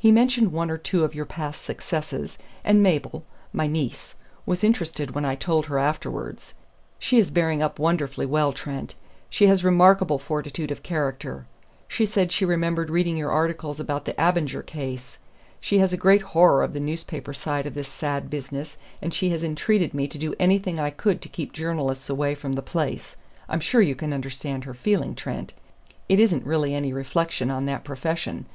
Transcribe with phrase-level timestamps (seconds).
[0.00, 3.22] He mentioned one or two of your past successes, and Mabel
[3.52, 6.54] my niece was interested when I told her afterwards.
[6.98, 8.96] She is bearing up wonderfully well, Trent;
[9.28, 11.46] she has remarkable fortitude of character.
[11.86, 15.20] She said she remembered reading your articles about the Abinger case.
[15.60, 19.30] She has a great horror of the newspaper side of this sad business, and she
[19.30, 23.16] had entreated me to do anything I could to keep journalists away from the place
[23.48, 25.52] I'm sure you can understand her feeling, Trent;
[26.08, 28.46] it isn't really any reflection on that profession.